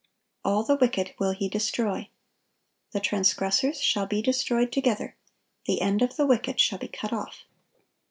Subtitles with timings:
[0.43, 2.09] (950) "All the wicked will He destroy."
[2.91, 5.15] "The transgressors shall be destroyed together:
[5.67, 7.43] the end of the wicked shall be cut off."